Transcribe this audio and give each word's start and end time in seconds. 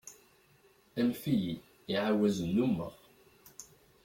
Anef-iyi, 0.99 1.53
i 1.91 1.93
ɛawaz 2.05 2.37
nnumeɣ. 2.47 2.93